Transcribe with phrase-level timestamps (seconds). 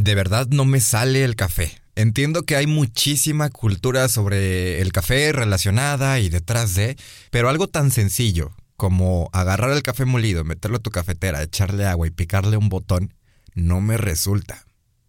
[0.00, 1.78] de verdad no me sale el café.
[1.94, 6.96] Entiendo que hay muchísima cultura sobre el café relacionada y detrás de,
[7.30, 12.06] pero algo tan sencillo como agarrar el café molido, meterlo a tu cafetera, echarle agua
[12.06, 13.12] y picarle un botón,
[13.54, 14.64] no me resulta.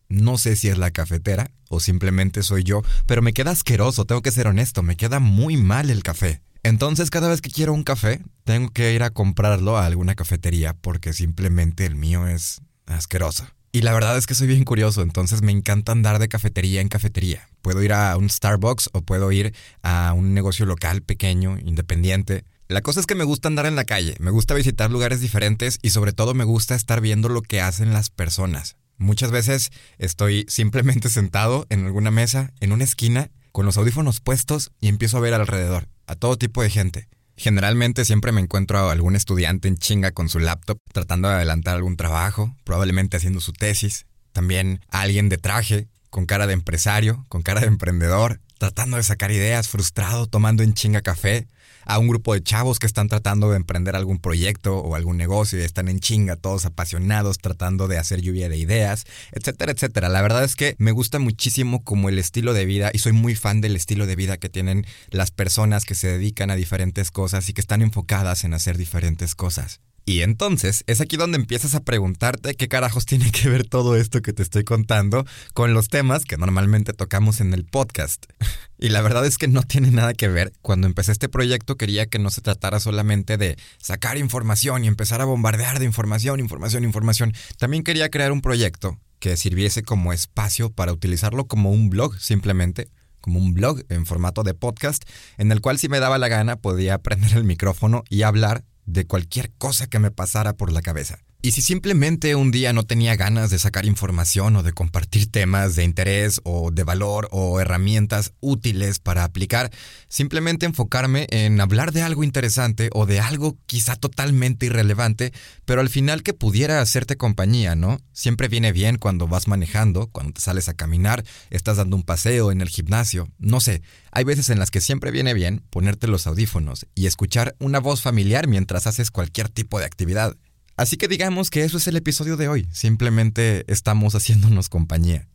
[0.09, 4.21] No sé si es la cafetera o simplemente soy yo, pero me queda asqueroso, tengo
[4.21, 6.42] que ser honesto, me queda muy mal el café.
[6.64, 10.73] Entonces cada vez que quiero un café, tengo que ir a comprarlo a alguna cafetería
[10.73, 13.48] porque simplemente el mío es asqueroso.
[13.73, 16.89] Y la verdad es que soy bien curioso, entonces me encanta andar de cafetería en
[16.89, 17.48] cafetería.
[17.62, 22.43] Puedo ir a un Starbucks o puedo ir a un negocio local pequeño, independiente.
[22.67, 25.79] La cosa es que me gusta andar en la calle, me gusta visitar lugares diferentes
[25.81, 28.76] y sobre todo me gusta estar viendo lo que hacen las personas.
[28.98, 34.71] Muchas veces estoy simplemente sentado en alguna mesa, en una esquina, con los audífonos puestos
[34.81, 37.07] y empiezo a ver alrededor, a todo tipo de gente.
[37.38, 41.76] Generalmente siempre me encuentro a algún estudiante en chinga con su laptop tratando de adelantar
[41.76, 44.05] algún trabajo, probablemente haciendo su tesis.
[44.31, 49.04] También a alguien de traje, con cara de empresario, con cara de emprendedor, tratando de
[49.04, 51.48] sacar ideas, frustrado, tomando en chinga café
[51.85, 55.59] a un grupo de chavos que están tratando de emprender algún proyecto o algún negocio
[55.59, 60.09] y están en chinga, todos apasionados, tratando de hacer lluvia de ideas, etcétera, etcétera.
[60.09, 63.35] La verdad es que me gusta muchísimo como el estilo de vida y soy muy
[63.35, 67.50] fan del estilo de vida que tienen las personas que se dedican a diferentes cosas
[67.50, 69.81] y que están enfocadas en hacer diferentes cosas.
[70.06, 74.22] Y entonces es aquí donde empiezas a preguntarte qué carajos tiene que ver todo esto
[74.22, 78.25] que te estoy contando con los temas que normalmente tocamos en el podcast.
[78.81, 80.53] Y la verdad es que no tiene nada que ver.
[80.63, 85.22] Cuando empecé este proyecto quería que no se tratara solamente de sacar información y empezar
[85.22, 87.34] a bombardear de información, información, información.
[87.59, 92.90] También quería crear un proyecto que sirviese como espacio para utilizarlo como un blog simplemente
[93.22, 95.03] como un blog en formato de podcast,
[95.38, 99.06] en el cual si me daba la gana podía prender el micrófono y hablar de
[99.06, 101.19] cualquier cosa que me pasara por la cabeza.
[101.44, 105.75] Y si simplemente un día no tenía ganas de sacar información o de compartir temas
[105.75, 109.72] de interés o de valor o herramientas útiles para aplicar,
[110.07, 115.34] simplemente enfocarme en hablar de algo interesante o de algo quizá totalmente irrelevante,
[115.66, 118.00] pero al final que pudiera hacerte compañía, ¿no?
[118.13, 122.51] Siempre viene bien cuando vas manejando, cuando te sales a caminar, estás dando un paseo
[122.51, 123.81] en el gimnasio, no sé,
[124.12, 128.03] hay veces en las que siempre viene bien ponerte los audífonos y escuchar una voz
[128.03, 130.38] familiar mientras haces cualquier tipo de actividad.
[130.81, 135.28] Así que digamos que eso es el episodio de hoy, simplemente estamos haciéndonos compañía.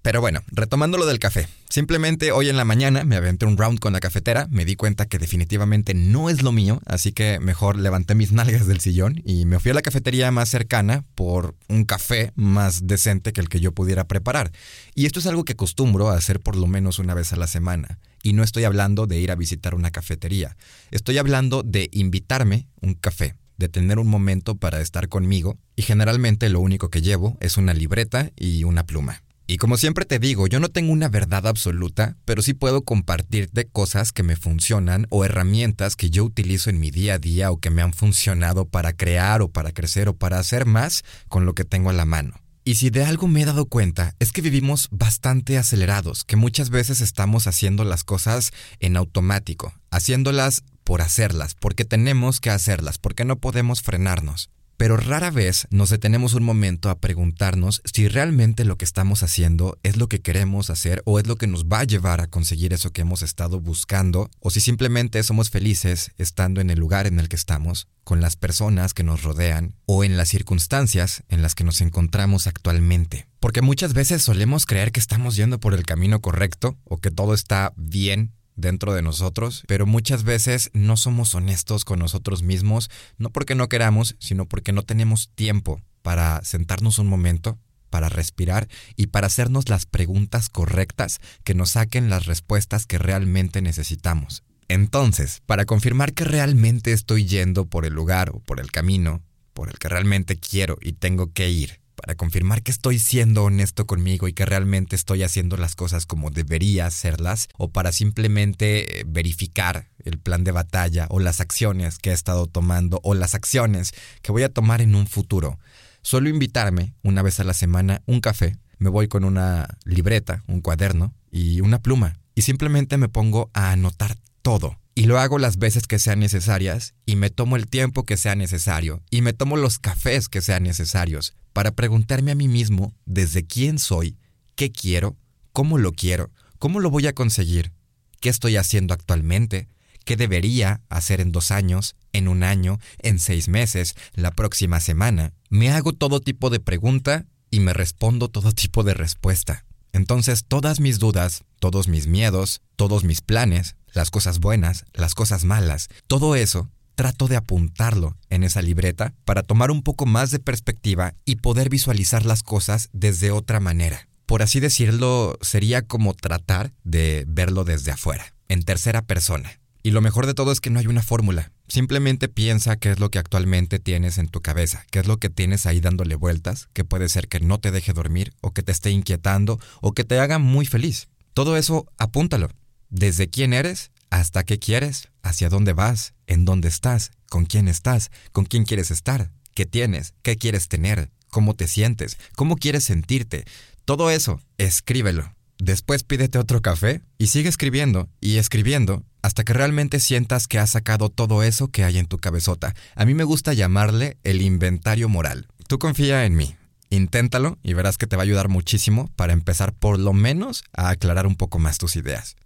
[0.00, 1.48] Pero bueno, retomando lo del café.
[1.68, 5.06] Simplemente hoy en la mañana me aventé un round con la cafetera, me di cuenta
[5.06, 9.44] que definitivamente no es lo mío, así que mejor levanté mis nalgas del sillón y
[9.44, 13.58] me fui a la cafetería más cercana por un café más decente que el que
[13.58, 14.52] yo pudiera preparar.
[14.94, 17.48] Y esto es algo que acostumbro a hacer por lo menos una vez a la
[17.48, 17.98] semana.
[18.22, 20.56] Y no estoy hablando de ir a visitar una cafetería,
[20.92, 26.48] estoy hablando de invitarme un café de tener un momento para estar conmigo y generalmente
[26.48, 29.22] lo único que llevo es una libreta y una pluma.
[29.46, 33.66] Y como siempre te digo, yo no tengo una verdad absoluta, pero sí puedo compartirte
[33.66, 37.60] cosas que me funcionan o herramientas que yo utilizo en mi día a día o
[37.60, 41.54] que me han funcionado para crear o para crecer o para hacer más con lo
[41.54, 42.34] que tengo a la mano.
[42.64, 46.70] Y si de algo me he dado cuenta es que vivimos bastante acelerados, que muchas
[46.70, 53.24] veces estamos haciendo las cosas en automático, haciéndolas por hacerlas, porque tenemos que hacerlas, porque
[53.24, 54.50] no podemos frenarnos.
[54.82, 59.78] Pero rara vez nos detenemos un momento a preguntarnos si realmente lo que estamos haciendo
[59.84, 62.72] es lo que queremos hacer o es lo que nos va a llevar a conseguir
[62.72, 67.20] eso que hemos estado buscando, o si simplemente somos felices estando en el lugar en
[67.20, 71.54] el que estamos, con las personas que nos rodean o en las circunstancias en las
[71.54, 73.28] que nos encontramos actualmente.
[73.38, 77.34] Porque muchas veces solemos creer que estamos yendo por el camino correcto o que todo
[77.34, 83.30] está bien dentro de nosotros, pero muchas veces no somos honestos con nosotros mismos, no
[83.30, 87.58] porque no queramos, sino porque no tenemos tiempo para sentarnos un momento,
[87.90, 93.62] para respirar y para hacernos las preguntas correctas que nos saquen las respuestas que realmente
[93.62, 94.44] necesitamos.
[94.68, 99.68] Entonces, para confirmar que realmente estoy yendo por el lugar o por el camino por
[99.68, 104.26] el que realmente quiero y tengo que ir, para confirmar que estoy siendo honesto conmigo
[104.26, 109.88] y que realmente estoy haciendo las cosas como debería hacerlas, o para simplemente eh, verificar
[110.04, 114.32] el plan de batalla o las acciones que he estado tomando o las acciones que
[114.32, 115.60] voy a tomar en un futuro.
[116.02, 120.60] Suelo invitarme una vez a la semana un café, me voy con una libreta, un
[120.60, 125.56] cuaderno y una pluma y simplemente me pongo a anotar todo y lo hago las
[125.56, 129.56] veces que sean necesarias y me tomo el tiempo que sea necesario y me tomo
[129.56, 134.16] los cafés que sean necesarios para preguntarme a mí mismo desde quién soy,
[134.54, 135.16] qué quiero,
[135.52, 137.72] cómo lo quiero, cómo lo voy a conseguir,
[138.20, 139.68] qué estoy haciendo actualmente,
[140.04, 145.32] qué debería hacer en dos años, en un año, en seis meses, la próxima semana.
[145.48, 149.64] Me hago todo tipo de pregunta y me respondo todo tipo de respuesta.
[149.92, 155.44] Entonces todas mis dudas, todos mis miedos, todos mis planes, las cosas buenas, las cosas
[155.44, 160.38] malas, todo eso trato de apuntarlo en esa libreta para tomar un poco más de
[160.38, 164.08] perspectiva y poder visualizar las cosas desde otra manera.
[164.26, 169.60] Por así decirlo, sería como tratar de verlo desde afuera, en tercera persona.
[169.82, 171.52] Y lo mejor de todo es que no hay una fórmula.
[171.68, 175.28] Simplemente piensa qué es lo que actualmente tienes en tu cabeza, qué es lo que
[175.28, 178.72] tienes ahí dándole vueltas, que puede ser que no te deje dormir, o que te
[178.72, 181.08] esté inquietando, o que te haga muy feliz.
[181.34, 182.48] Todo eso apúntalo.
[182.90, 188.10] Desde quién eres hasta qué quieres, hacia dónde vas, en dónde estás, con quién estás,
[188.32, 193.46] con quién quieres estar, qué tienes, qué quieres tener, cómo te sientes, cómo quieres sentirte.
[193.86, 195.34] Todo eso, escríbelo.
[195.56, 200.70] Después pídete otro café y sigue escribiendo y escribiendo hasta que realmente sientas que has
[200.70, 202.74] sacado todo eso que hay en tu cabezota.
[202.94, 205.48] A mí me gusta llamarle el inventario moral.
[205.68, 206.54] Tú confía en mí.
[206.90, 210.90] Inténtalo y verás que te va a ayudar muchísimo para empezar por lo menos a
[210.90, 212.36] aclarar un poco más tus ideas.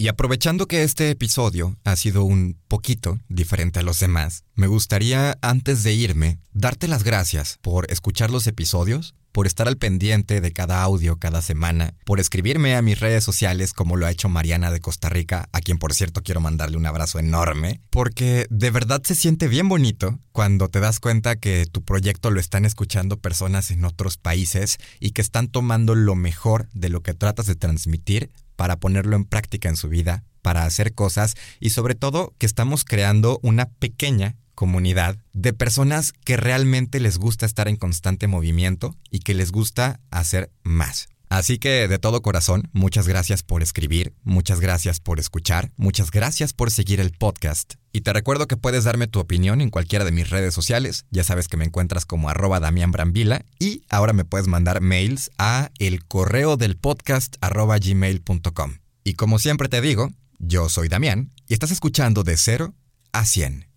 [0.00, 5.36] Y aprovechando que este episodio ha sido un poquito diferente a los demás, me gustaría,
[5.42, 10.52] antes de irme, darte las gracias por escuchar los episodios, por estar al pendiente de
[10.52, 14.70] cada audio cada semana, por escribirme a mis redes sociales como lo ha hecho Mariana
[14.70, 19.02] de Costa Rica, a quien por cierto quiero mandarle un abrazo enorme, porque de verdad
[19.04, 23.70] se siente bien bonito cuando te das cuenta que tu proyecto lo están escuchando personas
[23.70, 28.30] en otros países y que están tomando lo mejor de lo que tratas de transmitir
[28.60, 32.84] para ponerlo en práctica en su vida, para hacer cosas y sobre todo que estamos
[32.84, 39.20] creando una pequeña comunidad de personas que realmente les gusta estar en constante movimiento y
[39.20, 41.08] que les gusta hacer más.
[41.30, 46.52] Así que de todo corazón, muchas gracias por escribir, muchas gracias por escuchar, muchas gracias
[46.52, 47.74] por seguir el podcast.
[47.92, 51.22] Y te recuerdo que puedes darme tu opinión en cualquiera de mis redes sociales, ya
[51.22, 55.70] sabes que me encuentras como arroba Damián Brambila y ahora me puedes mandar mails a
[55.78, 58.78] el correo del podcast gmail.com.
[59.04, 60.10] Y como siempre te digo,
[60.40, 62.74] yo soy Damián y estás escuchando de 0
[63.12, 63.69] a 100